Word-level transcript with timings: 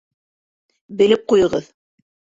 Белеп 1.03 1.27
ҡуйығыҙ! 1.35 1.71